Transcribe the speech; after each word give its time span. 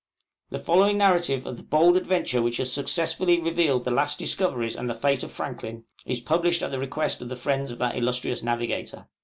The 0.49 0.57
following 0.57 0.97
narrative 0.97 1.45
of 1.45 1.57
the 1.57 1.61
bold 1.63 1.95
adventure 1.95 2.41
which 2.41 2.57
has 2.57 2.73
successfully 2.73 3.39
revealed 3.39 3.85
the 3.85 3.91
last 3.91 4.17
discoveries 4.17 4.75
and 4.75 4.89
the 4.89 4.95
fate 4.95 5.21
of 5.21 5.31
Franklin, 5.31 5.83
is 6.07 6.19
published 6.21 6.63
at 6.63 6.71
the 6.71 6.79
request 6.79 7.21
of 7.21 7.29
the 7.29 7.35
friends 7.35 7.69
of 7.69 7.77
that 7.77 7.95
illustrious 7.95 8.41
navigator. 8.41 9.05